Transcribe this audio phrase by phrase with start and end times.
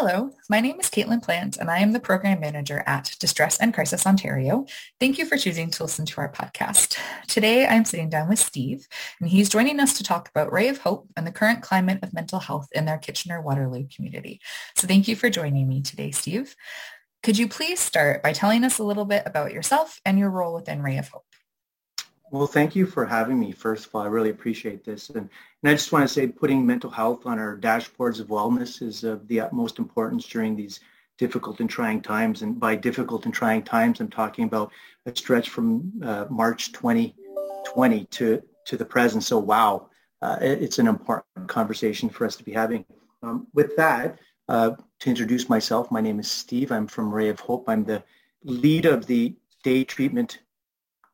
[0.00, 3.74] Hello, my name is Caitlin Plant and I am the Program Manager at Distress and
[3.74, 4.64] Crisis Ontario.
[5.00, 6.96] Thank you for choosing to listen to our podcast.
[7.26, 8.86] Today I'm sitting down with Steve
[9.18, 12.14] and he's joining us to talk about Ray of Hope and the current climate of
[12.14, 14.40] mental health in their Kitchener-Waterloo community.
[14.76, 16.54] So thank you for joining me today, Steve.
[17.24, 20.54] Could you please start by telling us a little bit about yourself and your role
[20.54, 21.24] within Ray of Hope?
[22.30, 23.52] Well, thank you for having me.
[23.52, 25.08] First of all, I really appreciate this.
[25.08, 25.30] And,
[25.62, 29.02] and I just want to say putting mental health on our dashboards of wellness is
[29.02, 30.80] of the utmost importance during these
[31.16, 32.42] difficult and trying times.
[32.42, 34.70] And by difficult and trying times, I'm talking about
[35.06, 39.24] a stretch from uh, March 2020 to, to the present.
[39.24, 39.88] So, wow,
[40.20, 42.84] uh, it's an important conversation for us to be having.
[43.22, 44.18] Um, with that,
[44.48, 46.72] uh, to introduce myself, my name is Steve.
[46.72, 47.64] I'm from Ray of Hope.
[47.68, 48.02] I'm the
[48.44, 50.40] lead of the day treatment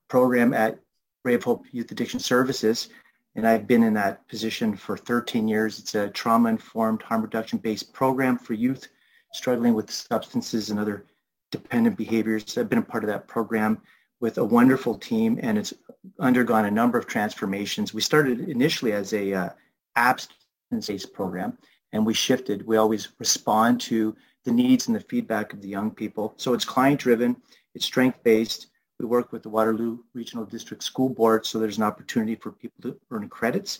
[0.08, 0.78] program at
[1.24, 2.90] Ray of Hope Youth Addiction Services,
[3.34, 5.78] and I've been in that position for 13 years.
[5.78, 8.88] It's a trauma-informed harm reduction-based program for youth
[9.32, 11.06] struggling with substances and other
[11.50, 12.56] dependent behaviors.
[12.58, 13.80] I've been a part of that program
[14.20, 15.72] with a wonderful team, and it's
[16.20, 17.94] undergone a number of transformations.
[17.94, 19.48] We started initially as a uh,
[19.96, 21.56] abstinence-based program,
[21.92, 22.66] and we shifted.
[22.66, 24.14] We always respond to
[24.44, 26.34] the needs and the feedback of the young people.
[26.36, 27.36] So it's client-driven,
[27.74, 28.66] it's strength-based,
[28.98, 32.80] we work with the Waterloo Regional District School Board, so there's an opportunity for people
[32.82, 33.78] to earn credits.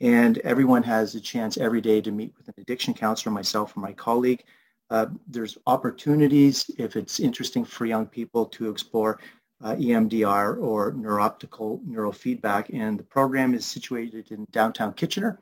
[0.00, 3.80] And everyone has a chance every day to meet with an addiction counselor, myself or
[3.80, 4.44] my colleague.
[4.90, 9.20] Uh, there's opportunities, if it's interesting for young people, to explore
[9.62, 12.74] uh, EMDR or neurooptical neurofeedback.
[12.74, 15.38] And the program is situated in downtown Kitchener,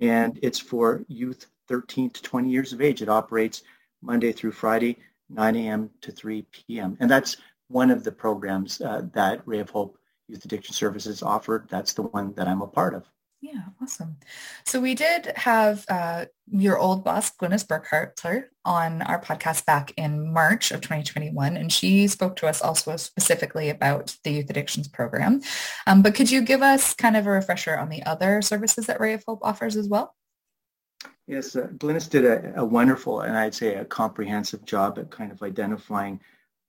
[0.00, 3.02] and it's for youth 13 to 20 years of age.
[3.02, 3.62] It operates
[4.02, 4.98] Monday through Friday,
[5.30, 5.90] 9 a.m.
[6.00, 6.96] to 3 p.m.
[7.00, 7.36] And that's
[7.68, 11.68] one of the programs uh, that Ray of Hope Youth Addiction Services offered.
[11.70, 13.08] That's the one that I'm a part of.
[13.42, 14.16] Yeah, awesome.
[14.64, 20.32] So we did have uh, your old boss, Glynis Burkhartler, on our podcast back in
[20.32, 25.42] March of 2021, and she spoke to us also specifically about the youth addictions program.
[25.86, 29.00] Um, but could you give us kind of a refresher on the other services that
[29.00, 30.14] Ray of Hope offers as well?
[31.26, 35.30] Yes, uh, Glynis did a, a wonderful and I'd say a comprehensive job at kind
[35.30, 36.20] of identifying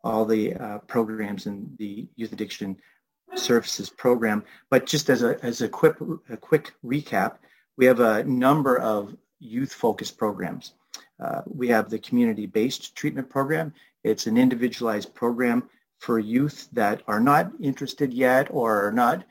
[0.08, 2.78] all the uh, programs in the youth addiction
[3.36, 4.44] services program.
[4.70, 5.96] But just as a, as a quick,
[6.30, 7.38] a quick recap,
[7.78, 10.74] we have a number of youth-focused programs.
[11.24, 13.74] Uh, we have the community-based treatment program.
[14.04, 15.70] It's an individualized program
[16.00, 19.26] for youth that are not interested yet or are not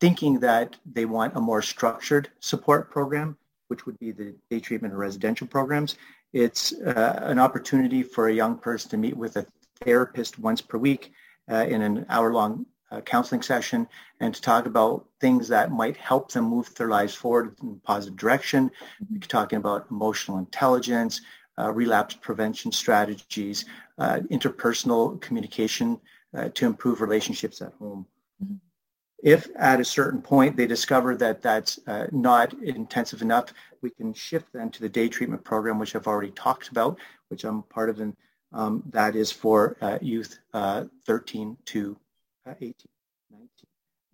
[0.00, 3.36] thinking that they want a more structured support program,
[3.68, 5.96] which would be the day treatment or residential programs.
[6.32, 9.46] It's uh, an opportunity for a young person to meet with a
[9.84, 11.12] therapist once per week
[11.50, 13.88] uh, in an hour-long uh, counseling session
[14.20, 17.86] and to talk about things that might help them move their lives forward in a
[17.86, 18.70] positive direction.
[19.10, 21.20] We're talking about emotional intelligence,
[21.58, 23.64] uh, relapse prevention strategies,
[23.98, 26.00] uh, interpersonal communication
[26.36, 28.06] uh, to improve relationships at home.
[28.42, 28.54] Mm-hmm.
[29.22, 34.12] If at a certain point they discover that that's uh, not intensive enough, we can
[34.12, 37.88] shift them to the day treatment program, which I've already talked about, which I'm part
[37.88, 38.16] of in
[38.52, 41.96] um, that is for uh, youth uh, 13 to
[42.46, 42.74] uh, 18,
[43.30, 43.48] 19.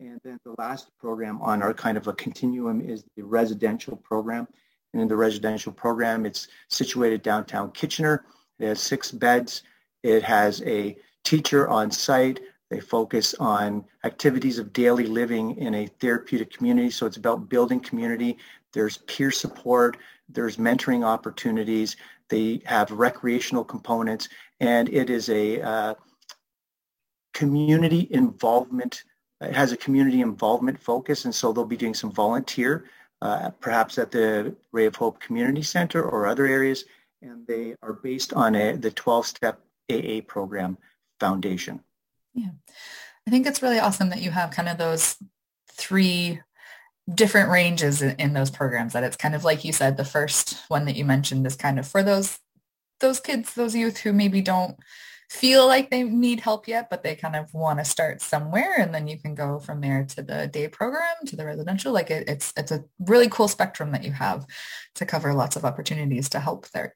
[0.00, 4.46] And then the last program on our kind of a continuum is the residential program.
[4.92, 8.24] And in the residential program, it's situated downtown Kitchener.
[8.58, 9.62] It has six beds.
[10.02, 12.40] It has a teacher on site.
[12.70, 16.90] They focus on activities of daily living in a therapeutic community.
[16.90, 18.38] So it's about building community.
[18.72, 19.96] There's peer support.
[20.28, 21.96] There's mentoring opportunities.
[22.28, 24.28] They have recreational components,
[24.60, 25.94] and it is a uh,
[27.32, 29.04] community involvement
[29.40, 32.86] it has a community involvement focus, and so they'll be doing some volunteer,
[33.22, 36.84] uh, perhaps at the Ray of Hope Community Center or other areas,
[37.22, 39.60] and they are based on a, the 12-step
[39.90, 40.76] AA program
[41.20, 41.80] foundation.
[42.34, 42.50] Yeah,
[43.26, 45.16] I think it's really awesome that you have kind of those
[45.72, 46.40] three
[47.12, 50.62] different ranges in, in, those programs that it's kind of like you said the first
[50.68, 52.38] one that you mentioned is kind of for those
[53.00, 54.76] those kids those youth who maybe don't
[55.30, 58.76] feel like they need help yet, but they kind of want to start somewhere.
[58.78, 61.92] And then you can go from there to the day program, to the residential.
[61.92, 64.46] Like it, it's, it's a really cool spectrum that you have
[64.94, 66.94] to cover lots of opportunities to help there.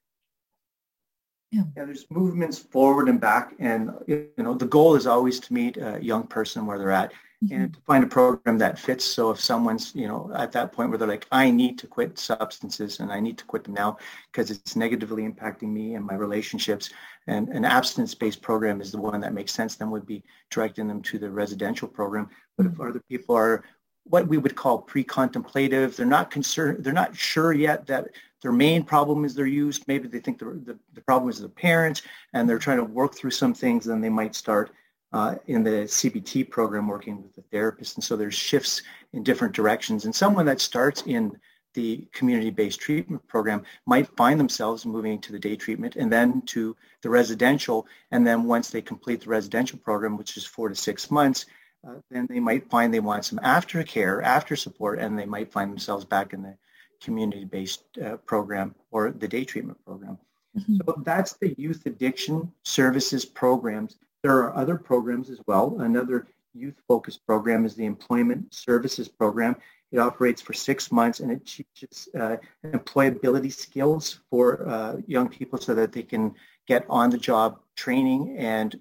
[1.50, 1.64] Yeah.
[1.76, 3.52] yeah, there's movements forward and back.
[3.58, 7.12] And, you know, the goal is always to meet a young person where they're at.
[7.50, 9.04] And to find a program that fits.
[9.04, 12.18] So if someone's, you know, at that point where they're like, I need to quit
[12.18, 13.98] substances and I need to quit them now
[14.30, 16.90] because it's negatively impacting me and my relationships,
[17.26, 21.02] and an abstinence-based program is the one that makes sense, then would be directing them
[21.02, 22.28] to the residential program.
[22.56, 22.88] But if mm-hmm.
[22.88, 23.64] other people are
[24.04, 28.08] what we would call pre-contemplative, they're not concerned, they're not sure yet that
[28.42, 29.86] their main problem is their use.
[29.86, 32.02] Maybe they think the, the, the problem is the parents
[32.32, 34.72] and they're trying to work through some things, then they might start
[35.12, 37.96] uh, in the CBT program working with the therapist.
[37.96, 38.82] And so there's shifts
[39.12, 40.04] in different directions.
[40.04, 41.38] And someone that starts in
[41.74, 46.76] the community-based treatment program might find themselves moving to the day treatment and then to
[47.02, 47.86] the residential.
[48.10, 51.46] And then once they complete the residential program, which is four to six months,
[51.86, 55.70] uh, then they might find they want some aftercare, after support, and they might find
[55.70, 56.56] themselves back in the
[57.02, 60.18] community-based uh, program or the day treatment program.
[60.56, 60.76] Mm-hmm.
[60.76, 65.80] So that's the youth addiction services programs there are other programs as well.
[65.80, 69.56] Another youth-focused program is the Employment Services Program.
[69.90, 75.58] It operates for six months and it teaches uh, employability skills for uh, young people
[75.58, 76.34] so that they can
[76.66, 78.78] get on-the-job training and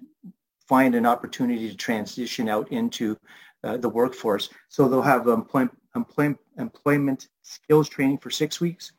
[0.68, 3.16] find an opportunity to transition out into
[3.64, 4.48] uh, the workforce.
[4.68, 8.92] So they'll have employment, employment, employment skills training for six weeks.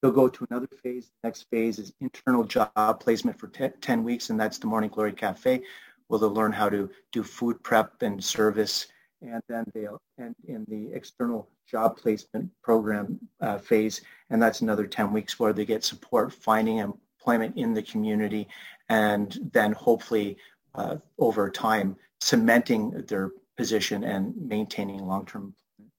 [0.00, 1.06] They'll go to another phase.
[1.06, 5.12] The next phase is internal job placement for 10 weeks, and that's the Morning Glory
[5.12, 5.62] Cafe,
[6.06, 8.86] where they'll learn how to do food prep and service.
[9.20, 14.00] And then they'll end in the external job placement program uh, phase,
[14.30, 18.46] and that's another 10 weeks where they get support finding employment in the community,
[18.88, 20.36] and then hopefully
[20.76, 25.92] uh, over time cementing their position and maintaining long-term employment.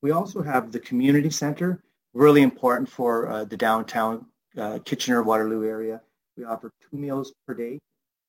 [0.00, 1.82] We also have the community center,
[2.14, 4.26] really important for uh, the downtown
[4.58, 6.00] uh, Kitchener-Waterloo area.
[6.36, 7.78] We offer two meals per day,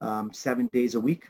[0.01, 1.27] um, seven days a week.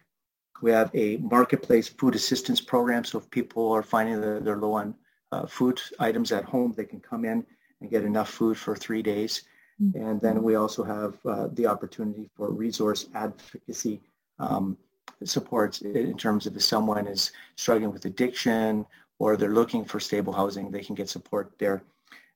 [0.62, 4.74] We have a marketplace food assistance program, so if people are finding that they're low
[4.74, 4.96] on
[5.32, 7.46] uh, food items at home, they can come in
[7.82, 9.44] and get enough food for three days.
[9.82, 10.02] Mm-hmm.
[10.02, 14.00] And then we also have uh, the opportunity for resource advocacy
[14.40, 14.78] um,
[15.24, 18.86] supports in terms of if someone is struggling with addiction
[19.20, 21.84] or they're looking for stable housing, they can get support there.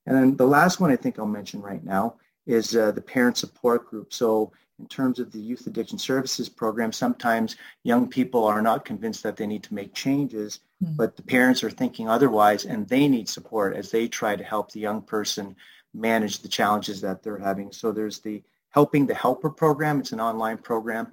[0.07, 2.15] And then the last one I think I'll mention right now
[2.47, 4.13] is uh, the parent support group.
[4.13, 9.21] So in terms of the youth addiction services program, sometimes young people are not convinced
[9.23, 10.95] that they need to make changes, mm-hmm.
[10.95, 14.71] but the parents are thinking otherwise and they need support as they try to help
[14.71, 15.55] the young person
[15.93, 17.71] manage the challenges that they're having.
[17.71, 19.99] So there's the Helping the Helper program.
[19.99, 21.11] It's an online program.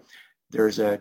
[0.51, 1.01] There's a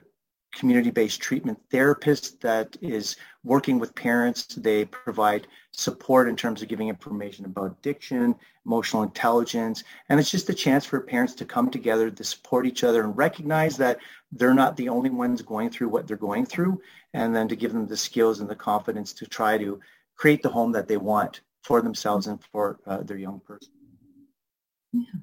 [0.53, 4.45] community-based treatment therapist that is working with parents.
[4.45, 10.49] They provide support in terms of giving information about addiction, emotional intelligence, and it's just
[10.49, 13.97] a chance for parents to come together to support each other and recognize that
[14.31, 16.79] they're not the only ones going through what they're going through,
[17.13, 19.79] and then to give them the skills and the confidence to try to
[20.15, 23.71] create the home that they want for themselves and for uh, their young person.
[24.91, 25.19] Yeah.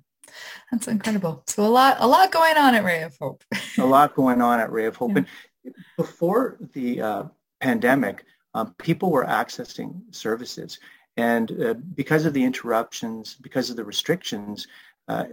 [0.71, 1.43] That's incredible.
[1.47, 3.45] So a lot, a lot going on at Ray of Hope.
[3.79, 5.13] a lot going on at Ray of Hope.
[5.13, 5.25] Yeah.
[5.65, 7.23] And before the uh,
[7.61, 10.79] pandemic, um, people were accessing services.
[11.17, 14.67] And uh, because of the interruptions, because of the restrictions,
[15.09, 15.25] uh,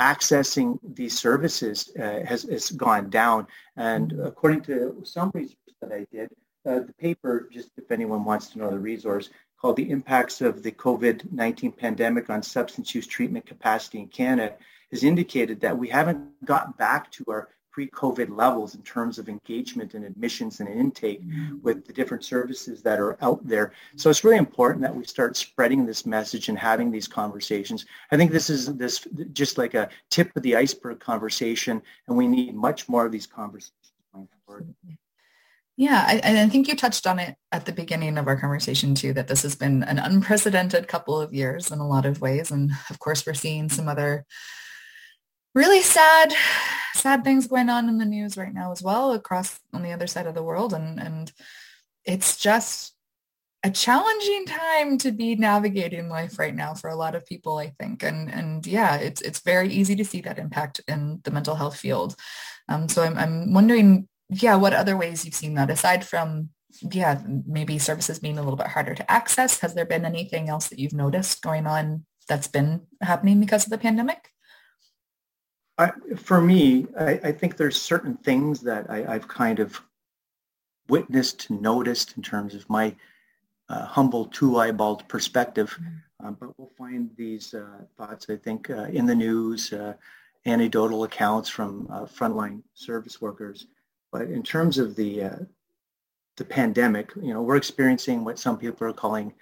[0.00, 3.46] accessing these services uh, has, has gone down.
[3.76, 4.26] And mm-hmm.
[4.26, 6.30] according to some research that I did,
[6.66, 10.62] uh, the paper, just if anyone wants to know the resource, called The Impacts of
[10.62, 14.54] the COVID-19 Pandemic on Substance Use Treatment Capacity in Canada
[14.90, 19.92] has indicated that we haven't gotten back to our pre-COVID levels in terms of engagement
[19.92, 21.56] and admissions and intake mm-hmm.
[21.60, 23.70] with the different services that are out there.
[23.96, 27.84] So it's really important that we start spreading this message and having these conversations.
[28.10, 32.26] I think this is this just like a tip of the iceberg conversation, and we
[32.26, 34.74] need much more of these conversations going forward.
[35.76, 39.12] Yeah, I, I think you touched on it at the beginning of our conversation too,
[39.12, 42.50] that this has been an unprecedented couple of years in a lot of ways.
[42.50, 44.24] And of course, we're seeing some other
[45.54, 46.32] really sad,
[46.94, 50.06] sad things going on in the news right now as well across on the other
[50.06, 50.72] side of the world.
[50.72, 51.30] And, and
[52.06, 52.94] it's just
[53.62, 57.74] a challenging time to be navigating life right now for a lot of people, I
[57.80, 58.02] think.
[58.02, 61.76] And and yeah, it's it's very easy to see that impact in the mental health
[61.76, 62.14] field.
[62.68, 66.50] Um, so I'm I'm wondering, yeah, what other ways you've seen that aside from
[66.82, 69.60] yeah, maybe services being a little bit harder to access.
[69.60, 73.70] Has there been anything else that you've noticed going on that's been happening because of
[73.70, 74.30] the pandemic?
[75.78, 79.80] I, for me, I, I, think there's certain things that I, have kind of
[80.88, 82.96] witnessed, noticed in terms of my
[83.68, 85.78] uh, humble two-eyeballed perspective.
[85.78, 86.26] Mm-hmm.
[86.26, 89.94] Um, but we'll find these uh, thoughts, I think, uh, in the news, uh,
[90.46, 93.66] anecdotal accounts from uh, frontline service workers.
[94.12, 95.38] But in terms of the uh,
[96.36, 99.32] the pandemic, you know, we're experiencing what some people are calling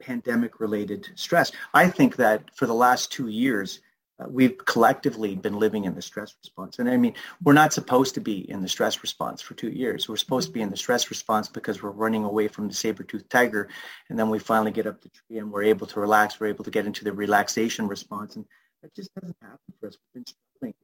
[0.00, 1.52] pandemic-related stress.
[1.72, 3.80] I think that for the last two years,
[4.18, 6.80] uh, we've collectively been living in the stress response.
[6.80, 7.14] And I mean,
[7.44, 10.08] we're not supposed to be in the stress response for two years.
[10.08, 13.30] We're supposed to be in the stress response because we're running away from the saber-toothed
[13.30, 13.68] tiger.
[14.08, 16.40] And then we finally get up the tree and we're able to relax.
[16.40, 18.34] We're able to get into the relaxation response.
[18.34, 18.44] And
[18.82, 19.96] that just doesn't happen for us.
[20.12, 20.74] We've been struggling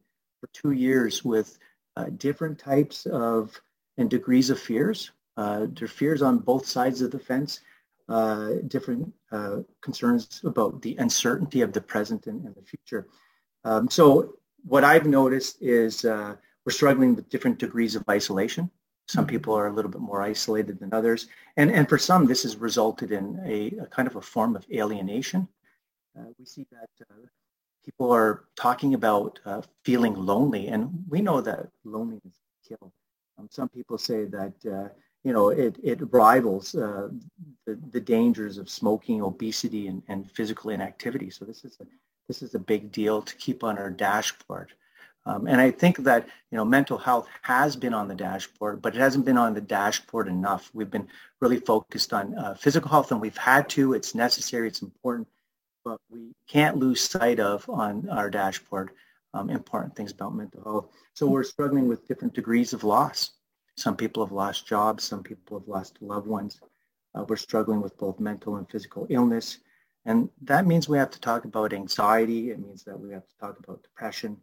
[0.40, 1.59] for two years with
[1.96, 3.60] uh, different types of
[3.96, 5.12] and degrees of fears.
[5.36, 7.60] Uh, there are fears on both sides of the fence.
[8.08, 13.06] Uh, different uh, concerns about the uncertainty of the present and, and the future.
[13.64, 14.34] Um, so
[14.66, 18.70] what I've noticed is uh, we're struggling with different degrees of isolation.
[19.06, 19.30] Some mm-hmm.
[19.30, 21.28] people are a little bit more isolated than others.
[21.56, 24.66] And, and for some, this has resulted in a, a kind of a form of
[24.72, 25.48] alienation.
[26.18, 27.26] Uh, we see that uh,
[27.84, 32.92] people are talking about uh, feeling lonely, and we know that loneliness kills.
[33.38, 34.88] Um, some people say that, uh,
[35.22, 37.08] you know, it, it rivals uh,
[37.66, 41.30] the, the dangers of smoking, obesity, and, and physical inactivity.
[41.30, 41.84] So this is a
[42.26, 44.72] this is a big deal to keep on our dashboard.
[45.26, 48.94] Um, and I think that you know mental health has been on the dashboard, but
[48.94, 50.70] it hasn't been on the dashboard enough.
[50.74, 51.08] We've been
[51.40, 53.94] really focused on uh, physical health, and we've had to.
[53.94, 54.68] It's necessary.
[54.68, 55.28] It's important,
[55.84, 58.90] but we can't lose sight of on our dashboard
[59.34, 60.88] um, important things about mental health.
[61.12, 63.32] So we're struggling with different degrees of loss.
[63.76, 65.04] Some people have lost jobs.
[65.04, 66.60] Some people have lost loved ones.
[67.14, 69.58] Uh, we're struggling with both mental and physical illness.
[70.06, 72.50] And that means we have to talk about anxiety.
[72.50, 74.36] It means that we have to talk about depression.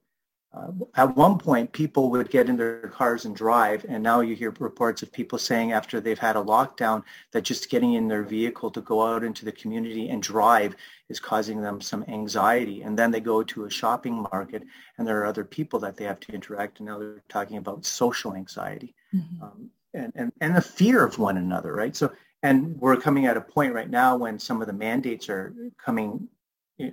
[0.53, 4.35] Uh, at one point, people would get in their cars and drive, and now you
[4.35, 8.23] hear reports of people saying after they've had a lockdown that just getting in their
[8.23, 10.75] vehicle to go out into the community and drive
[11.07, 12.81] is causing them some anxiety.
[12.81, 14.63] And then they go to a shopping market,
[14.97, 17.85] and there are other people that they have to interact, and now they're talking about
[17.85, 19.43] social anxiety mm-hmm.
[19.43, 21.95] um, and, and, and the fear of one another, right?
[21.95, 22.11] So
[22.43, 26.27] and we're coming at a point right now when some of the mandates are coming,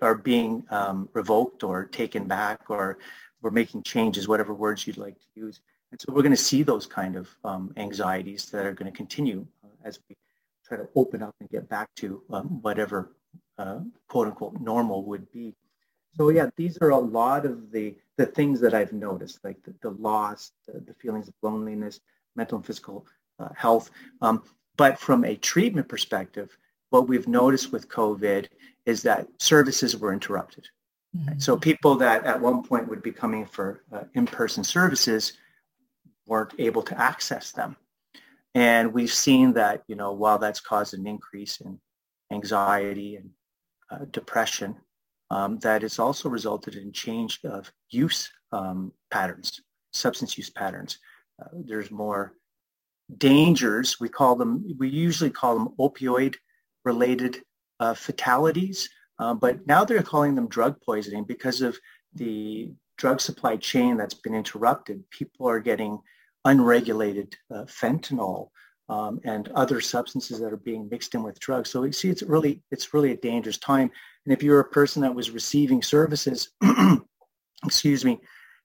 [0.03, 2.99] are being um, revoked or taken back, or
[3.42, 5.61] we're making changes, whatever words you'd like to use.
[5.90, 8.97] And so we're going to see those kind of um, anxieties that are going to
[8.97, 10.16] continue uh, as we
[10.66, 13.12] try to open up and get back to um, whatever
[13.59, 15.54] uh, quote unquote normal would be.
[16.16, 19.75] So yeah, these are a lot of the, the things that I've noticed, like the,
[19.80, 22.00] the loss, the, the feelings of loneliness,
[22.37, 23.07] mental and physical
[23.38, 23.90] uh, health.
[24.21, 24.42] Um,
[24.76, 26.57] but from a treatment perspective,
[26.90, 28.49] what we've noticed with COVID
[28.87, 30.66] is that services were interrupted.
[31.17, 31.38] Mm-hmm.
[31.38, 35.33] So people that at one point would be coming for uh, in-person services
[36.27, 37.77] weren't able to access them.
[38.55, 41.79] And we've seen that, you know, while that's caused an increase in
[42.33, 43.31] anxiety and
[43.91, 44.77] uh, depression,
[45.31, 49.61] um, that it's also resulted in change of use um, patterns,
[49.93, 50.99] substance use patterns.
[51.41, 52.35] Uh, there's more
[53.17, 56.37] dangers, we call them, we usually call them opioid
[56.85, 57.43] related
[57.81, 58.88] uh, fatalities,
[59.19, 61.79] uh, but now they're calling them drug poisoning because of
[62.15, 65.09] the drug supply chain that's been interrupted.
[65.11, 65.99] People are getting
[66.45, 68.49] unregulated uh, fentanyl
[68.89, 71.71] um, and other substances that are being mixed in with drugs.
[71.71, 73.91] So you see, it's really, it's really a dangerous time.
[74.25, 76.51] And if you're a person that was receiving services,
[77.65, 78.19] excuse me,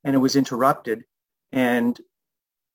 [0.04, 1.04] and it was interrupted
[1.52, 2.00] and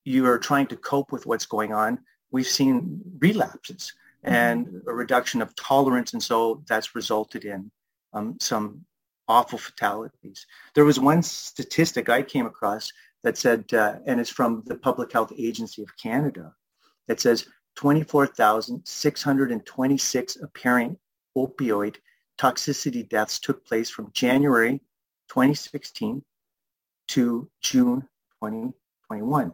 [0.04, 1.98] you are trying to cope with what's going on,
[2.30, 3.92] we've seen relapses.
[4.24, 6.12] And a reduction of tolerance.
[6.12, 7.70] And so that's resulted in
[8.12, 8.84] um, some
[9.28, 10.46] awful fatalities.
[10.74, 12.90] There was one statistic I came across
[13.22, 16.54] that said, uh, and it's from the Public Health Agency of Canada,
[17.06, 17.46] that says
[17.76, 20.98] 24,626 apparent
[21.36, 21.96] opioid
[22.38, 24.80] toxicity deaths took place from January
[25.28, 26.22] 2016
[27.08, 28.00] to June
[28.42, 29.52] 2021.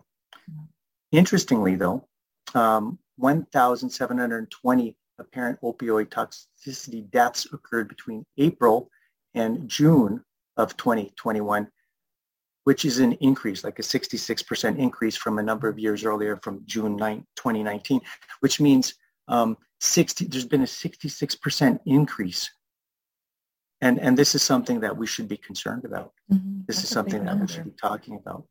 [1.12, 2.06] Interestingly, though,
[2.54, 8.90] um, 1,720 apparent opioid toxicity deaths occurred between April
[9.34, 10.24] and June
[10.56, 11.68] of 2021.
[12.64, 16.62] which is an increase, like a 66% increase from a number of years earlier from
[16.64, 18.00] June 9, 2019,
[18.40, 18.94] which means
[19.28, 22.50] um, 60, there's been a 66% increase.
[23.82, 26.14] And, and this is something that we should be concerned about.
[26.32, 26.60] Mm-hmm.
[26.66, 28.44] This That's is something that we should be talking about.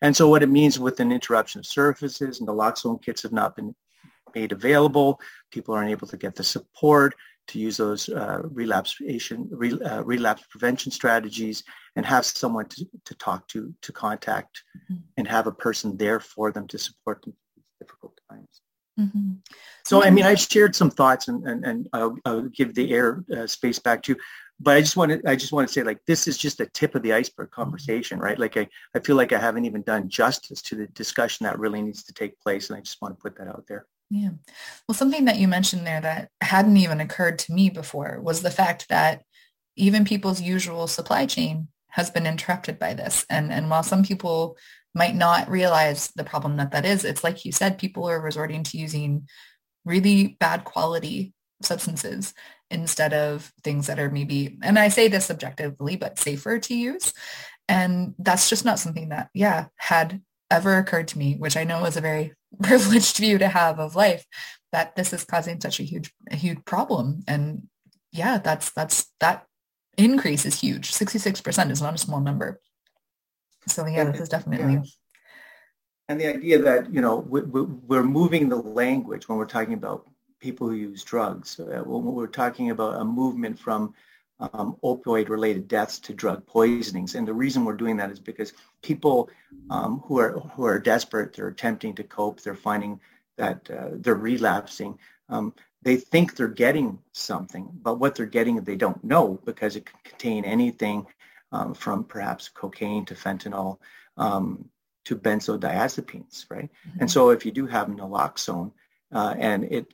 [0.00, 3.32] And so what it means with an interruption of services and the naloxone kits have
[3.32, 3.74] not been
[4.36, 5.20] made available.
[5.50, 7.14] People aren't able to get the support
[7.48, 11.62] to use those uh, relapse, re, uh, relapse prevention strategies
[11.94, 15.00] and have someone to, to talk to, to contact mm-hmm.
[15.16, 18.54] and have a person there for them to support them in these difficult times.
[18.98, 19.32] Mm-hmm.
[19.84, 23.24] So, I mean, I shared some thoughts and, and, and I'll, I'll give the air
[23.36, 24.18] uh, space back to you.
[24.58, 26.66] But I just want to, I just want to say like, this is just a
[26.66, 27.62] tip of the iceberg mm-hmm.
[27.62, 28.38] conversation, right?
[28.38, 31.82] Like I, I feel like I haven't even done justice to the discussion that really
[31.82, 32.70] needs to take place.
[32.70, 33.86] And I just want to put that out there.
[34.10, 34.30] Yeah.
[34.86, 38.50] Well, something that you mentioned there that hadn't even occurred to me before was the
[38.50, 39.22] fact that
[39.76, 43.26] even people's usual supply chain has been interrupted by this.
[43.28, 44.56] And, and while some people
[44.94, 48.62] might not realize the problem that that is, it's like you said, people are resorting
[48.64, 49.28] to using
[49.84, 51.32] really bad quality
[51.62, 52.32] substances
[52.70, 57.12] instead of things that are maybe, and I say this subjectively, but safer to use.
[57.68, 60.20] And that's just not something that, yeah, had
[60.50, 63.96] ever occurred to me, which I know is a very privileged view to have of
[63.96, 64.26] life,
[64.72, 67.22] that this is causing such a huge, a huge problem.
[67.26, 67.68] And
[68.12, 69.46] yeah, that's, that's, that
[69.96, 70.92] increase is huge.
[70.92, 72.60] 66% is not a small number.
[73.66, 74.74] So yeah, this is definitely.
[74.74, 74.82] Yeah.
[76.08, 80.06] And the idea that, you know, we're moving the language when we're talking about
[80.40, 81.58] people who use drugs.
[81.58, 83.94] Uh, when we're talking about a movement from
[84.40, 87.14] um, opioid-related deaths to drug poisonings.
[87.14, 88.52] And the reason we're doing that is because
[88.82, 89.30] people
[89.70, 93.00] um, who are who are desperate, they're attempting to cope, they're finding
[93.38, 94.98] that uh, they're relapsing.
[95.28, 99.86] Um, they think they're getting something, but what they're getting they don't know because it
[99.86, 101.06] can contain anything
[101.52, 103.78] um, from perhaps cocaine to fentanyl
[104.16, 104.68] um,
[105.04, 106.70] to benzodiazepines, right?
[106.88, 107.00] Mm-hmm.
[107.00, 108.72] And so if you do have naloxone
[109.12, 109.92] uh, and it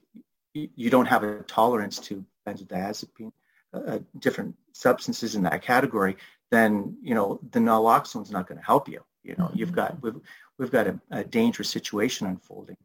[0.55, 3.33] you don't have a tolerance to benzodiazepine,
[3.73, 6.17] uh, different substances in that category,
[6.51, 9.01] then you know the naloxone is not going to help you.
[9.23, 9.59] You know, mm-hmm.
[9.59, 10.21] you've got we've
[10.59, 12.77] we've got a, a dangerous situation unfolding.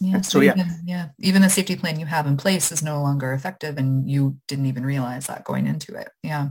[0.00, 2.82] Yeah, so, so, yeah, even, yeah, even the safety plan you have in place is
[2.82, 6.10] no longer effective, and you didn't even realize that going into it.
[6.22, 6.48] Yeah.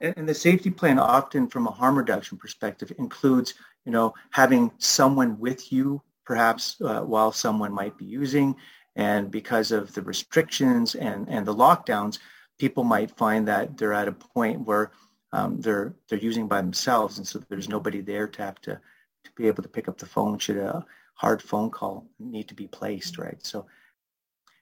[0.00, 3.54] And, and the safety plan often, from a harm reduction perspective, includes
[3.86, 8.54] you know having someone with you, perhaps uh, while someone might be using,
[8.94, 12.18] and because of the restrictions and and the lockdowns,
[12.58, 14.90] people might find that they're at a point where
[15.32, 18.80] um, they're they're using by themselves, and so there's nobody there to have to
[19.24, 22.54] to be able to pick up the phone should a hard phone call need to
[22.54, 23.44] be placed, right?
[23.44, 23.66] So,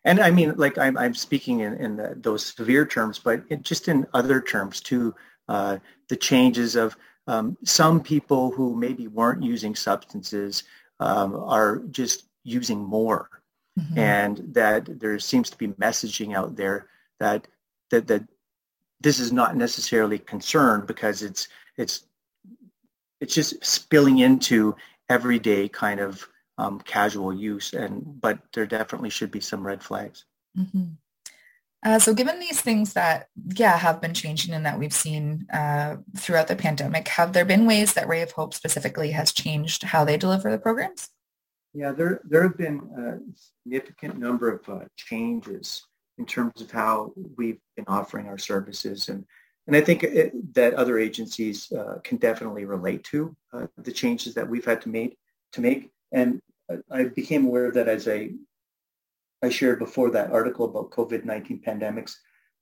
[0.04, 3.62] and I mean, like I'm I'm speaking in in the, those severe terms, but it,
[3.62, 5.14] just in other terms too,
[5.48, 5.78] uh,
[6.08, 10.64] the changes of um, some people who maybe weren't using substances
[11.00, 13.28] um, are just using more,
[13.78, 13.98] mm-hmm.
[13.98, 16.88] and that there seems to be messaging out there
[17.20, 17.46] that
[17.90, 18.24] that that
[19.00, 22.06] this is not necessarily concerned because it's it's
[23.20, 24.74] it's just spilling into
[25.08, 26.26] everyday kind of
[26.58, 30.24] um, casual use and but there definitely should be some red flags
[30.56, 30.84] mm-hmm.
[31.84, 35.96] uh, so given these things that yeah have been changing and that we've seen uh,
[36.16, 40.04] throughout the pandemic have there been ways that ray of hope specifically has changed how
[40.04, 41.10] they deliver the programs
[41.74, 43.18] yeah there there have been a
[43.64, 45.84] significant number of uh, changes
[46.18, 49.08] in terms of how we've been offering our services.
[49.08, 49.24] And,
[49.66, 54.34] and I think it, that other agencies uh, can definitely relate to uh, the changes
[54.34, 55.18] that we've had to make.
[55.52, 55.90] To make.
[56.12, 56.40] And
[56.90, 58.30] I became aware of that as I,
[59.42, 62.14] I shared before that article about COVID-19 pandemics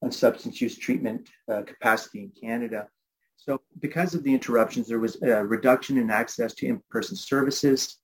[0.02, 2.88] on substance use treatment uh, capacity in Canada.
[3.36, 7.98] So because of the interruptions, there was a reduction in access to in-person services.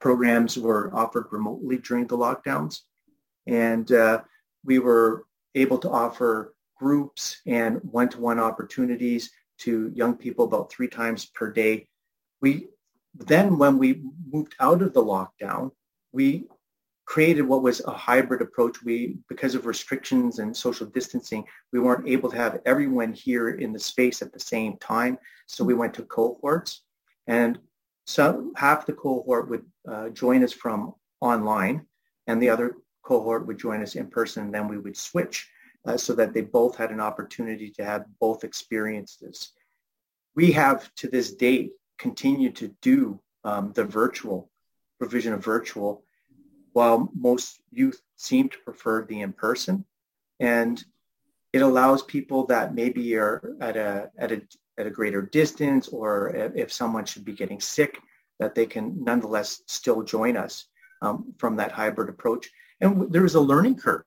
[0.00, 2.80] Programs were offered remotely during the lockdowns.
[3.46, 4.20] And uh,
[4.64, 11.26] we were able to offer groups and one-to-one opportunities to young people about three times
[11.26, 11.86] per day.
[12.40, 12.68] We
[13.14, 15.72] then, when we moved out of the lockdown,
[16.12, 16.46] we
[17.04, 18.82] created what was a hybrid approach.
[18.84, 23.72] We, because of restrictions and social distancing, we weren't able to have everyone here in
[23.72, 25.18] the space at the same time.
[25.46, 26.84] So we went to cohorts,
[27.26, 27.58] and
[28.06, 31.84] so half the cohort would uh, join us from online,
[32.28, 35.48] and the other cohort would join us in person, and then we would switch
[35.86, 39.52] uh, so that they both had an opportunity to have both experiences.
[40.34, 44.50] We have to this date continued to do um, the virtual
[44.98, 46.04] provision of virtual,
[46.72, 49.84] while most youth seem to prefer the in-person.
[50.38, 50.82] And
[51.52, 54.42] it allows people that maybe are at a, at a,
[54.78, 57.98] at a greater distance or if someone should be getting sick,
[58.38, 60.66] that they can nonetheless still join us
[61.02, 62.50] um, from that hybrid approach.
[62.80, 64.04] And there is a learning curve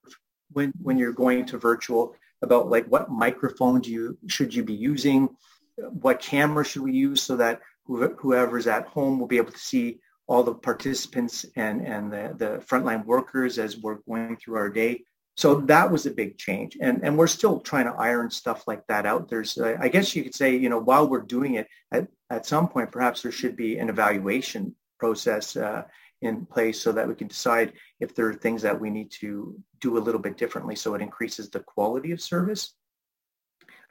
[0.52, 4.74] when, when you're going to virtual about like what microphone do you should you be
[4.74, 5.30] using,
[5.78, 10.00] what camera should we use so that whoever's at home will be able to see
[10.28, 15.04] all the participants and, and the, the frontline workers as we're going through our day.
[15.36, 16.78] So that was a big change.
[16.80, 19.30] And, and we're still trying to iron stuff like that out.
[19.30, 22.46] There's, uh, I guess you could say, you know, while we're doing it, at, at
[22.46, 25.84] some point, perhaps there should be an evaluation process uh,
[26.24, 29.56] in place so that we can decide if there are things that we need to
[29.82, 32.76] do a little bit differently so it increases the quality of service.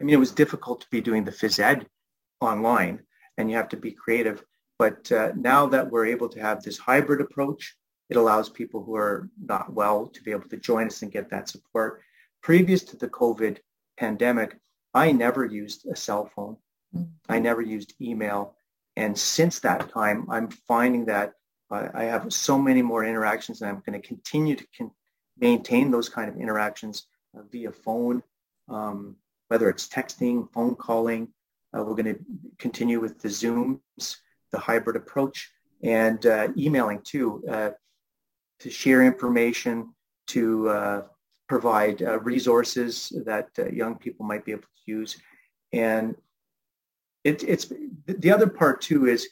[0.01, 1.87] I mean, it was difficult to be doing the phys ed
[2.41, 3.01] online
[3.37, 4.43] and you have to be creative.
[4.79, 7.77] But uh, now that we're able to have this hybrid approach,
[8.11, 11.31] it allows people who are not well to be able to join us and get
[11.31, 12.03] that support.
[12.43, 13.59] Previous to the COVID
[13.97, 14.59] pandemic,
[14.95, 16.57] I never used a cell phone.
[16.95, 17.13] Mm-hmm.
[17.29, 18.57] I never used email.
[18.97, 21.35] And since that time, I'm finding that
[21.73, 24.91] I have so many more interactions and I'm going to continue to con-
[25.39, 27.07] maintain those kind of interactions
[27.37, 28.23] uh, via phone,
[28.69, 29.17] um,
[29.49, 31.29] whether it's texting, phone calling.
[31.75, 32.21] Uh, we're going to
[32.59, 34.17] continue with the Zooms,
[34.51, 35.51] the hybrid approach,
[35.83, 37.71] and uh, emailing too, uh,
[38.61, 39.95] to share information,
[40.29, 41.03] to uh,
[41.49, 45.17] provide uh, resources that young people might be able to use.
[45.73, 46.15] And
[47.25, 47.73] it, it's
[48.07, 49.29] the other part too is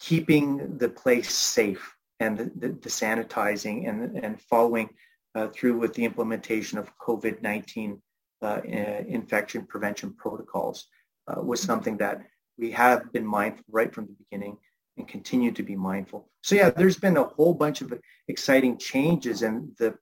[0.00, 4.88] keeping the place safe and the, the, the sanitizing and, and following
[5.34, 8.00] uh, through with the implementation of COVID-19
[8.42, 10.86] uh, infection prevention protocols
[11.28, 12.22] uh, was something that
[12.58, 14.56] we have been mindful right from the beginning
[14.96, 16.28] and continue to be mindful.
[16.42, 17.92] So yeah, there's been a whole bunch of
[18.28, 19.94] exciting changes and the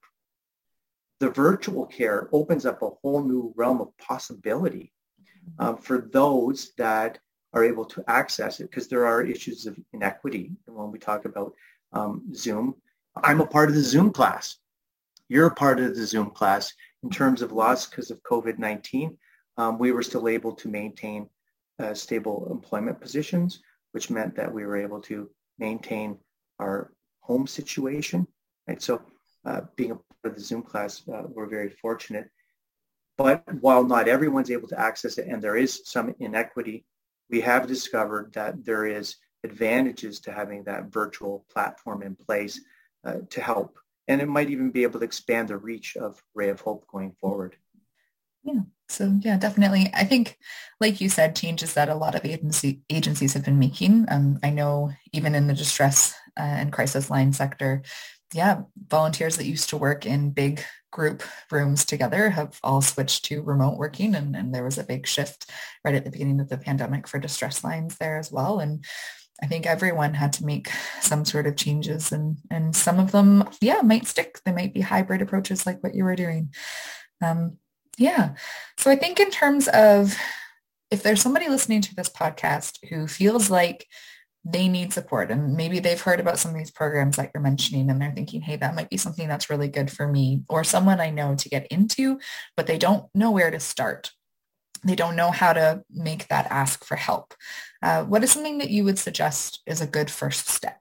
[1.20, 4.92] the virtual care opens up a whole new realm of possibility
[5.58, 7.18] um, for those that
[7.52, 10.50] are able to access it because there are issues of inequity.
[10.66, 11.54] And when we talk about
[11.92, 12.74] um, Zoom,
[13.16, 14.58] I'm a part of the Zoom class.
[15.28, 16.72] You're a part of the Zoom class.
[17.02, 19.16] In terms of loss because of COVID-19,
[19.56, 21.28] um, we were still able to maintain
[21.78, 23.60] uh, stable employment positions,
[23.92, 26.18] which meant that we were able to maintain
[26.58, 28.26] our home situation.
[28.66, 28.82] Right.
[28.82, 29.02] So
[29.44, 32.28] uh, being a part of the Zoom class, uh, we're very fortunate.
[33.16, 36.84] But while not everyone's able to access it and there is some inequity
[37.30, 42.60] we have discovered that there is advantages to having that virtual platform in place
[43.04, 43.78] uh, to help.
[44.08, 47.12] And it might even be able to expand the reach of Ray of Hope going
[47.12, 47.56] forward.
[48.42, 48.60] Yeah.
[48.88, 49.90] So yeah, definitely.
[49.92, 50.38] I think,
[50.80, 54.06] like you said, changes that a lot of agency agencies have been making.
[54.08, 57.82] Um, I know even in the distress uh, and crisis line sector,
[58.34, 63.42] yeah, volunteers that used to work in big group rooms together have all switched to
[63.42, 65.50] remote working and, and there was a big shift
[65.84, 68.58] right at the beginning of the pandemic for distress lines there as well.
[68.58, 68.84] And
[69.42, 73.48] I think everyone had to make some sort of changes and, and some of them,
[73.60, 74.40] yeah, might stick.
[74.44, 76.52] They might be hybrid approaches like what you were doing.
[77.22, 77.58] Um,
[77.98, 78.34] yeah.
[78.78, 80.16] So I think in terms of
[80.90, 83.86] if there's somebody listening to this podcast who feels like
[84.44, 87.90] they need support and maybe they've heard about some of these programs that you're mentioning
[87.90, 91.00] and they're thinking, hey, that might be something that's really good for me or someone
[91.00, 92.18] I know to get into,
[92.56, 94.12] but they don't know where to start.
[94.84, 97.34] They don't know how to make that ask for help.
[97.82, 100.80] Uh, what is something that you would suggest is a good first step?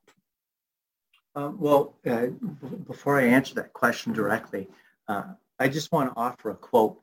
[1.36, 4.68] Um, well, uh, b- before I answer that question directly,
[5.08, 5.24] uh,
[5.60, 7.00] I just want to offer a quote.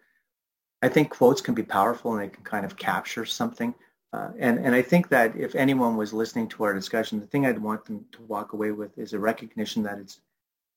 [0.83, 3.75] I think quotes can be powerful and they can kind of capture something.
[4.14, 7.46] Uh, and, and I think that if anyone was listening to our discussion, the thing
[7.46, 10.20] I'd want them to walk away with is a recognition that it's,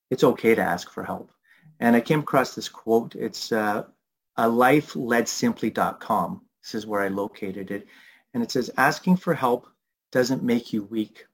[0.10, 1.30] it's okay to ask for help.
[1.80, 3.13] And I came across this quote.
[3.13, 3.84] It's uh,
[4.38, 6.41] a lifeleadsimply.com.
[6.63, 7.86] This is where I located it.
[8.34, 9.67] And it says, asking for help
[10.12, 11.28] doesn't make you weak.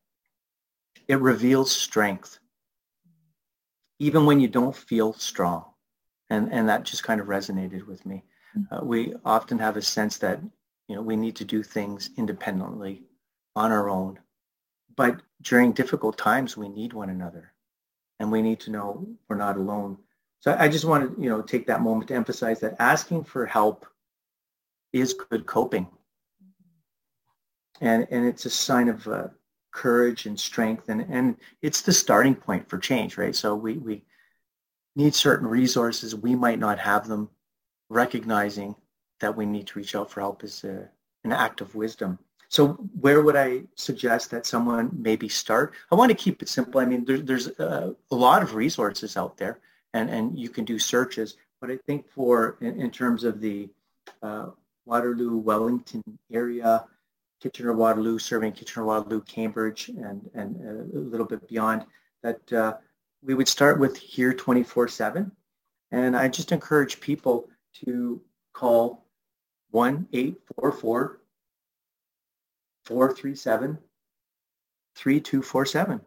[1.07, 2.39] It reveals strength,
[3.99, 5.63] even when you don't feel strong.
[6.29, 8.23] And, and that just kind of resonated with me.
[8.57, 8.65] Mm.
[8.71, 10.41] Uh, we often have a sense that
[10.93, 13.01] you know, we need to do things independently
[13.55, 14.19] on our own.
[14.95, 17.51] But during difficult times, we need one another
[18.19, 19.97] and we need to know we're not alone.
[20.41, 23.47] So I just want to, you know, take that moment to emphasize that asking for
[23.47, 23.87] help
[24.91, 25.87] is good coping.
[27.81, 29.29] And, and it's a sign of uh,
[29.71, 33.35] courage and strength and, and it's the starting point for change, right?
[33.35, 34.03] So we, we
[34.95, 36.13] need certain resources.
[36.15, 37.31] We might not have them.
[37.89, 38.75] Recognizing
[39.23, 40.89] that we need to reach out for help is a,
[41.23, 42.19] an act of wisdom.
[42.49, 45.73] So where would I suggest that someone maybe start?
[45.91, 46.81] I want to keep it simple.
[46.81, 49.61] I mean, there, there's a, a, lot of resources out there,
[49.93, 51.37] and, and you can do searches.
[51.61, 53.69] But I think for in, in terms of the
[54.21, 54.47] uh,
[54.85, 56.85] Waterloo, Wellington area,
[57.41, 60.49] Kitchener-Waterloo, serving Kitchener-Waterloo, Cambridge, and, and
[60.93, 61.85] a little bit beyond,
[62.23, 62.73] that uh,
[63.23, 65.31] we would start with here 24-7.
[65.91, 67.47] And I just encourage people
[67.85, 69.02] to call
[69.73, 71.17] 1-844
[72.85, 73.77] 437
[74.95, 76.01] 3247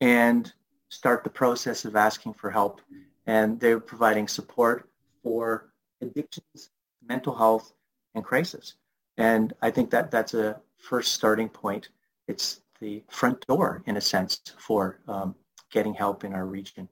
[0.00, 0.52] and
[0.88, 2.80] start the process of asking for help.
[3.26, 4.88] And they're providing support
[5.22, 6.70] for addictions,
[7.06, 7.72] mental health,
[8.14, 8.74] and crisis.
[9.18, 11.90] And I think that that's a first starting point.
[12.26, 15.34] It's the front door, in a sense, for um,
[15.70, 16.88] getting help in our region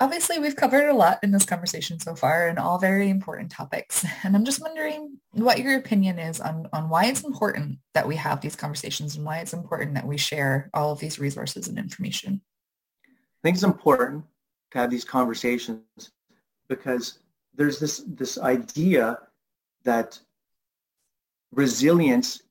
[0.00, 4.04] obviously we've covered a lot in this conversation so far and all very important topics.
[4.24, 8.16] And I'm just wondering what your opinion is on, on why it's important that we
[8.16, 11.78] have these conversations and why it's important that we share all of these resources and
[11.78, 12.40] information.
[13.06, 14.24] I think it's important
[14.72, 15.82] to have these conversations
[16.68, 17.18] because
[17.54, 19.18] there's this, this idea
[19.84, 20.18] that
[21.52, 22.42] resilience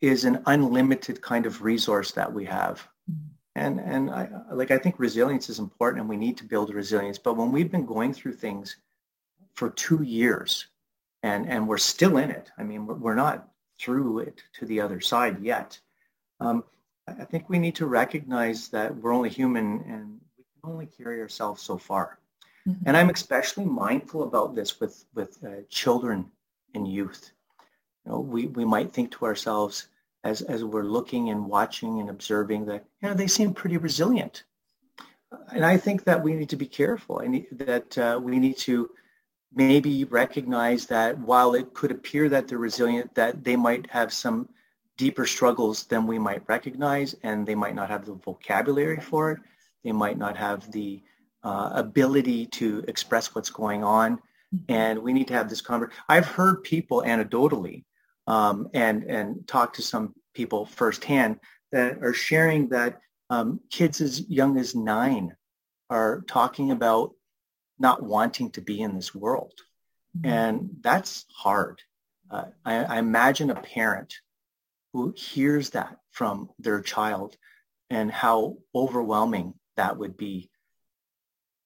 [0.00, 2.86] is an unlimited kind of resource that we have.
[3.10, 6.74] Mm-hmm and and I like I think resilience is important and we need to build
[6.74, 7.18] resilience.
[7.18, 8.76] But when we've been going through things
[9.54, 10.66] for two years
[11.22, 13.48] and and we're still in it, I mean we're, not
[13.80, 15.78] through it to the other side yet.
[16.40, 16.64] Um,
[17.06, 21.20] I think we need to recognize that we're only human and we can only carry
[21.20, 22.18] ourselves so far.
[22.66, 22.82] Mm-hmm.
[22.86, 26.30] And I'm especially mindful about this with with uh, children
[26.74, 27.30] and youth.
[28.04, 29.88] You know, we we might think to ourselves,
[30.24, 34.44] as, as we're looking and watching and observing that, you know, they seem pretty resilient.
[35.52, 38.90] And I think that we need to be careful and that uh, we need to
[39.54, 44.48] maybe recognize that while it could appear that they're resilient, that they might have some
[44.96, 49.40] deeper struggles than we might recognize and they might not have the vocabulary for it.
[49.82, 51.02] They might not have the
[51.42, 54.16] uh, ability to express what's going on.
[54.54, 54.72] Mm-hmm.
[54.72, 56.02] And we need to have this conversation.
[56.08, 57.84] I've heard people anecdotally
[58.26, 61.40] um, and and talk to some people firsthand
[61.72, 65.34] that are sharing that um, kids as young as nine
[65.90, 67.12] are talking about
[67.78, 69.54] not wanting to be in this world,
[70.16, 70.30] mm-hmm.
[70.30, 71.80] and that's hard.
[72.30, 74.14] Uh, I, I imagine a parent
[74.92, 77.36] who hears that from their child
[77.90, 80.50] and how overwhelming that would be,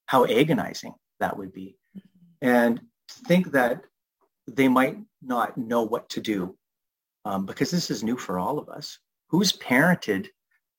[0.07, 1.77] how agonizing that would be.
[1.97, 2.49] Mm-hmm.
[2.49, 3.83] And think that
[4.57, 6.57] they might not know what to do
[7.25, 8.99] um, because this is new for all of us.
[9.29, 10.29] Who's parented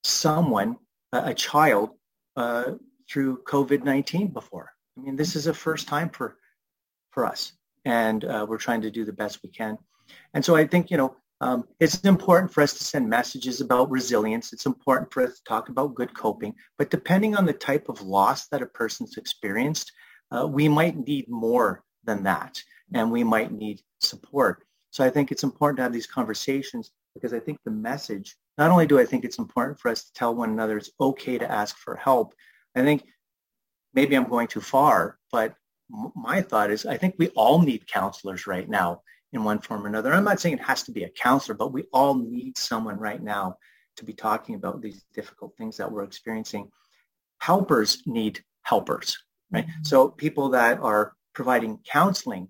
[0.04, 0.78] someone,
[1.14, 1.92] a, a child,
[2.36, 2.74] uh,
[3.10, 4.72] through COVID-19 before?
[4.98, 6.38] I mean, this is a first time for,
[7.12, 7.54] for us,
[7.86, 9.78] and uh, we're trying to do the best we can.
[10.34, 13.90] And so I think, you know, um, it's important for us to send messages about
[13.90, 14.52] resilience.
[14.52, 16.54] It's important for us to talk about good coping.
[16.78, 19.92] But depending on the type of loss that a person's experienced,
[20.32, 22.62] uh, we might need more than that
[22.94, 24.64] and we might need support.
[24.92, 28.72] So I think it's important to have these conversations because I think the message, not
[28.72, 31.52] only do I think it's important for us to tell one another it's okay to
[31.52, 32.34] ask for help,
[32.76, 33.04] I think
[33.94, 35.56] maybe I'm going too far, but
[36.16, 39.02] my thought is I think we all need counselors right now
[39.34, 40.14] in one form or another.
[40.14, 43.22] I'm not saying it has to be a counselor, but we all need someone right
[43.22, 43.58] now
[43.98, 46.70] to be talking about these difficult things that we're experiencing.
[47.40, 49.18] Helpers need helpers,
[49.52, 49.66] right?
[49.66, 49.84] Mm-hmm.
[49.84, 52.50] So people that are providing counseling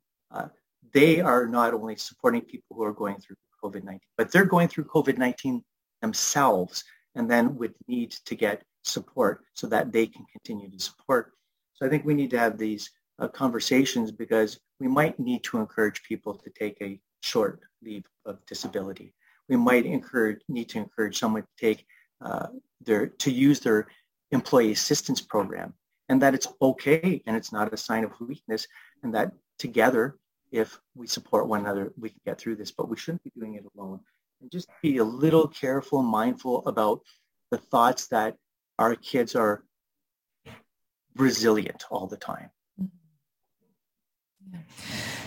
[0.93, 4.85] they are not only supporting people who are going through COVID-19, but they're going through
[4.85, 5.61] COVID-19
[6.01, 6.83] themselves
[7.15, 11.33] and then would need to get support so that they can continue to support.
[11.73, 15.57] So I think we need to have these uh, conversations because we might need to
[15.57, 19.13] encourage people to take a short leave of disability.
[19.47, 21.85] We might encourage, need to encourage someone to take
[22.23, 22.47] uh,
[22.81, 23.87] their, to use their
[24.31, 25.73] employee assistance program
[26.07, 28.67] and that it's okay and it's not a sign of weakness
[29.03, 30.17] and that together,
[30.51, 33.55] if we support one another, we can get through this, but we shouldn't be doing
[33.55, 33.99] it alone.
[34.41, 37.01] And just be a little careful mindful about
[37.51, 38.35] the thoughts that
[38.77, 39.63] our kids are
[41.15, 42.49] resilient all the time.
[42.81, 44.53] Mm-hmm.
[44.53, 44.59] Yeah.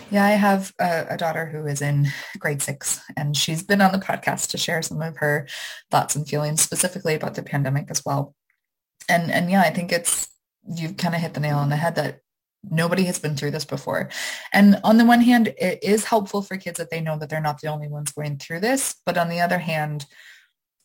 [0.09, 2.07] yeah, I have a, a, daughter who is in
[2.39, 5.47] grade six, and she's been on the podcast to share some of her
[5.91, 8.35] thoughts and feelings specifically about the pandemic as well.
[9.07, 10.27] And and yeah, I think it's
[10.67, 12.19] you've kind of hit the nail on the head that
[12.69, 14.09] Nobody has been through this before.
[14.53, 17.41] And on the one hand, it is helpful for kids that they know that they're
[17.41, 18.95] not the only ones going through this.
[19.05, 20.05] But on the other hand,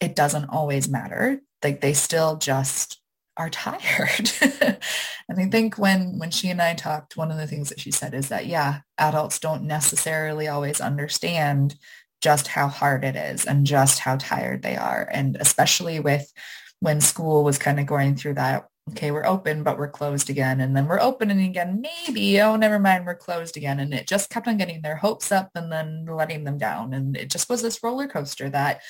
[0.01, 1.41] it doesn't always matter.
[1.63, 3.01] Like they still just
[3.37, 4.31] are tired.
[4.61, 7.91] and I think when when she and I talked, one of the things that she
[7.91, 11.77] said is that yeah, adults don't necessarily always understand
[12.21, 15.09] just how hard it is and just how tired they are.
[15.13, 16.33] And especially with
[16.81, 20.61] when school was kind of going through that okay, we're open, but we're closed again.
[20.61, 23.81] And then we're opening again, maybe, oh, never mind, we're closed again.
[23.81, 26.93] And it just kept on getting their hopes up and then letting them down.
[26.95, 28.83] And it just was this roller coaster that,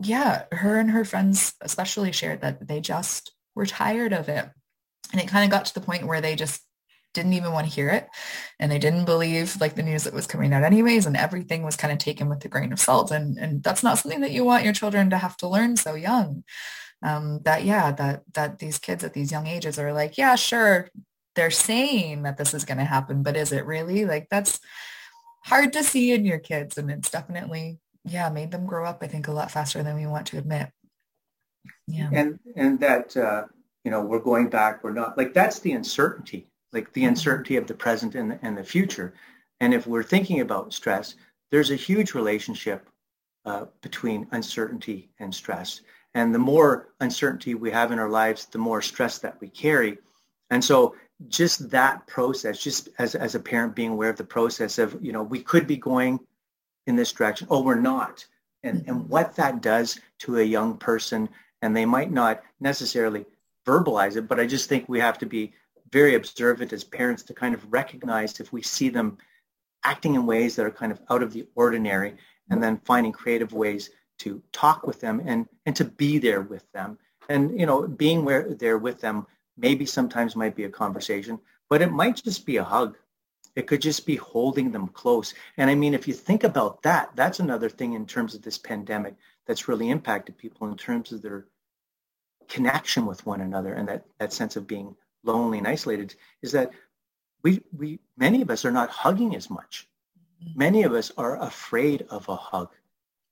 [0.00, 4.48] yeah, her and her friends especially shared that they just were tired of it.
[5.12, 6.62] And it kind of got to the point where they just
[7.14, 8.06] didn't even want to hear it
[8.60, 11.74] and they didn't believe like the news that was coming out anyways and everything was
[11.74, 14.44] kind of taken with a grain of salt and and that's not something that you
[14.44, 16.44] want your children to have to learn so young
[17.02, 20.88] um, that yeah that that these kids at these young ages are like yeah sure
[21.34, 24.04] they're saying that this is going to happen but is it really?
[24.04, 24.58] Like that's
[25.44, 29.06] hard to see in your kids and it's definitely yeah made them grow up i
[29.06, 30.70] think a lot faster than we want to admit.
[31.86, 32.10] Yeah.
[32.12, 33.44] And and that uh
[33.84, 37.10] you know we're going back we're not like that's the uncertainty like the mm-hmm.
[37.10, 39.14] uncertainty of the present and the, and the future.
[39.60, 41.14] And if we're thinking about stress
[41.50, 42.88] there's a huge relationship
[43.46, 45.80] uh, between uncertainty and stress
[46.18, 49.98] and the more uncertainty we have in our lives, the more stress that we carry.
[50.50, 50.96] And so
[51.28, 55.12] just that process, just as, as a parent being aware of the process of, you
[55.12, 56.18] know, we could be going
[56.88, 57.46] in this direction.
[57.50, 58.26] Oh, we're not.
[58.64, 59.08] And, and mm-hmm.
[59.08, 61.28] what that does to a young person,
[61.62, 63.24] and they might not necessarily
[63.64, 65.52] verbalize it, but I just think we have to be
[65.92, 69.18] very observant as parents to kind of recognize if we see them
[69.84, 72.16] acting in ways that are kind of out of the ordinary
[72.50, 76.70] and then finding creative ways to talk with them and, and to be there with
[76.72, 76.98] them.
[77.28, 79.26] And, you know, being where there with them
[79.56, 82.96] maybe sometimes might be a conversation, but it might just be a hug.
[83.56, 85.34] It could just be holding them close.
[85.56, 88.58] And I mean, if you think about that, that's another thing in terms of this
[88.58, 89.14] pandemic
[89.46, 91.46] that's really impacted people in terms of their
[92.48, 96.70] connection with one another and that, that sense of being lonely and isolated is that
[97.42, 99.88] we, we, many of us are not hugging as much.
[100.42, 100.58] Mm-hmm.
[100.58, 102.70] Many of us are afraid of a hug.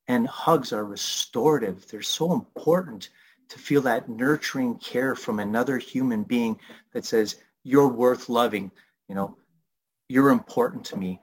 [0.08, 1.86] And hugs are restorative.
[1.88, 3.10] They're so important
[3.48, 6.58] to feel that nurturing care from another human being
[6.92, 8.70] that says, you're worth loving,
[9.08, 9.36] you know,
[10.08, 11.20] you're important to me.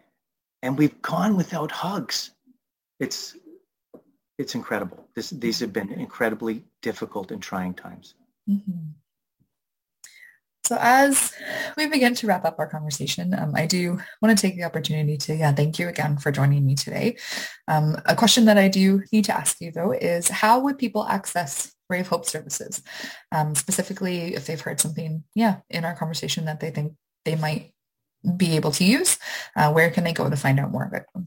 [0.61, 2.31] And we've gone without hugs.
[2.99, 3.35] It's,
[4.37, 5.07] it's incredible.
[5.15, 8.15] This, these have been incredibly difficult and trying times.
[8.49, 8.91] Mm-hmm.
[10.65, 11.33] So as
[11.75, 15.17] we begin to wrap up our conversation, um, I do want to take the opportunity
[15.17, 17.17] to, yeah, thank you again for joining me today.
[17.67, 21.05] Um, a question that I do need to ask you though is how would people
[21.05, 22.81] access Ray of Hope services?
[23.33, 26.93] Um, specifically, if they've heard something, yeah, in our conversation that they think
[27.25, 27.73] they might
[28.37, 29.19] be able to use,
[29.57, 31.23] uh, where can they go to find out more about it?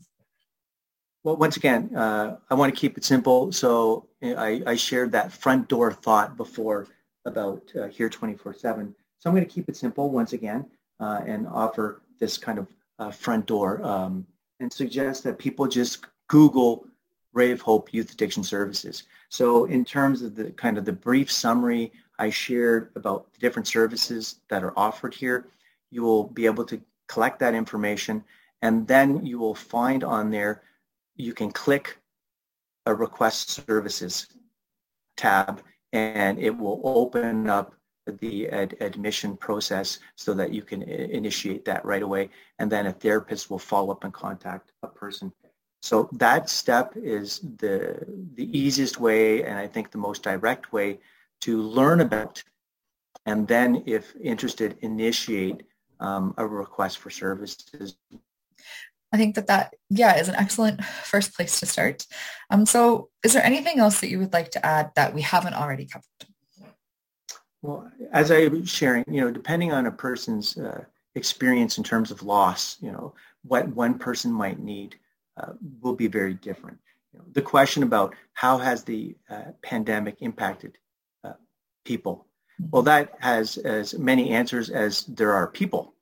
[1.24, 3.52] Well, once again, uh, I want to keep it simple.
[3.52, 6.86] So I, I, shared that front door thought before
[7.26, 8.94] about uh, here 24-7
[9.26, 10.64] so I'm going to keep it simple once again
[11.00, 12.68] uh, and offer this kind of
[13.00, 14.24] uh, front door um,
[14.60, 16.86] and suggest that people just Google
[17.32, 19.02] Ray of Hope Youth Addiction Services.
[19.28, 23.66] So in terms of the kind of the brief summary I shared about the different
[23.66, 25.48] services that are offered here,
[25.90, 28.22] you will be able to collect that information
[28.62, 30.62] and then you will find on there,
[31.16, 31.98] you can click
[32.86, 34.28] a request services
[35.16, 35.62] tab
[35.92, 37.74] and it will open up
[38.12, 42.30] the ad admission process so that you can initiate that right away.
[42.58, 45.32] And then a therapist will follow up and contact a person.
[45.82, 50.98] So that step is the, the easiest way and I think the most direct way
[51.42, 52.42] to learn about
[53.26, 55.64] and then if interested, initiate
[56.00, 57.96] um, a request for services.
[59.12, 62.06] I think that that, yeah, is an excellent first place to start.
[62.50, 65.54] Um, so is there anything else that you would like to add that we haven't
[65.54, 66.04] already covered?
[67.62, 72.10] Well, as I was sharing, you know, depending on a person's uh, experience in terms
[72.10, 74.96] of loss, you know, what one person might need
[75.36, 76.78] uh, will be very different.
[77.12, 80.78] You know, the question about how has the uh, pandemic impacted
[81.24, 81.32] uh,
[81.84, 82.26] people?
[82.70, 85.94] Well, that has as many answers as there are people,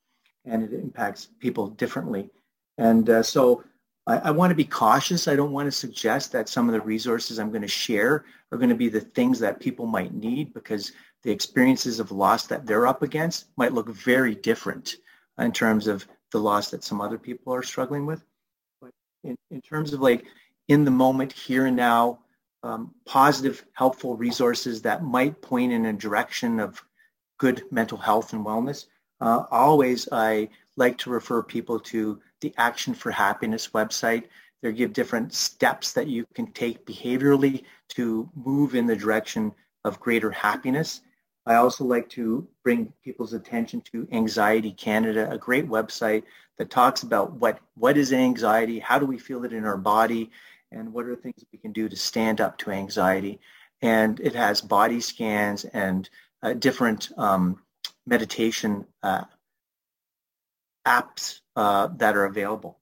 [0.44, 2.30] and it impacts people differently.
[2.78, 3.64] And uh, so
[4.06, 5.28] I, I want to be cautious.
[5.28, 8.58] I don't want to suggest that some of the resources I'm going to share are
[8.58, 10.92] going to be the things that people might need because
[11.24, 14.96] the experiences of loss that they're up against might look very different
[15.38, 18.24] in terms of the loss that some other people are struggling with.
[18.80, 18.90] But
[19.24, 20.26] in, in terms of like
[20.68, 22.20] in the moment, here and now,
[22.62, 26.82] um, positive, helpful resources that might point in a direction of
[27.38, 28.86] good mental health and wellness,
[29.20, 34.24] uh, always I like to refer people to the Action for Happiness website.
[34.62, 39.52] They give different steps that you can take behaviorally to move in the direction
[39.84, 41.02] of greater happiness.
[41.46, 46.22] I also like to bring people's attention to Anxiety Canada, a great website
[46.56, 50.30] that talks about what, what is anxiety, how do we feel it in our body,
[50.72, 53.40] and what are things we can do to stand up to anxiety.
[53.82, 56.08] And it has body scans and
[56.42, 57.60] uh, different um,
[58.06, 59.24] meditation uh,
[60.86, 62.78] apps uh, that are available.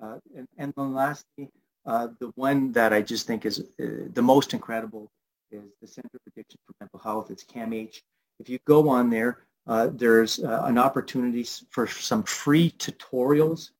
[0.00, 1.50] Uh, and, and then lastly,
[1.86, 5.10] uh, the one that I just think is the most incredible
[5.50, 7.30] is the Center for Addiction for Mental Health.
[7.30, 8.00] It's CAMH.
[8.38, 13.70] If you go on there, uh, there's uh, an opportunity for some free tutorials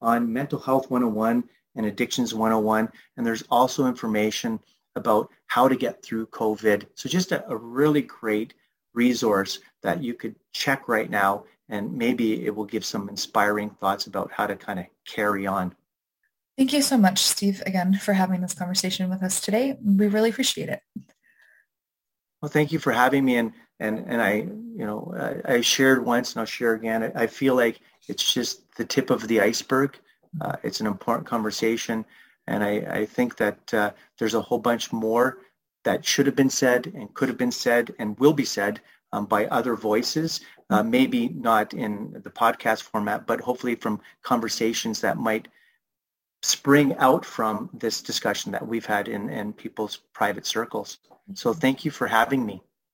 [0.00, 1.44] on Mental Health 101
[1.76, 2.88] and Addictions 101.
[3.16, 4.60] And there's also information
[4.96, 6.86] about how to get through COVID.
[6.94, 8.54] So just a, a really great
[8.94, 14.06] resource that you could check right now and maybe it will give some inspiring thoughts
[14.06, 15.74] about how to kind of carry on.
[16.56, 19.76] Thank you so much, Steve, again, for having this conversation with us today.
[19.82, 20.82] We really appreciate it.
[22.44, 23.36] Well, thank you for having me.
[23.36, 24.32] And, and, and I,
[24.76, 27.02] you know, I, I shared once and I'll share again.
[27.02, 29.98] I, I, feel like it's just the tip of the iceberg.
[30.42, 32.04] Uh, it's an important conversation.
[32.46, 35.38] And I, I think that uh, there's a whole bunch more
[35.84, 38.78] that should have been said and could have been said and will be said
[39.14, 45.00] um, by other voices, uh, maybe not in the podcast format, but hopefully from conversations
[45.00, 45.48] that might
[46.44, 50.98] spring out from this discussion that we've had in, in people's private circles.
[51.32, 52.62] So thank you for having me.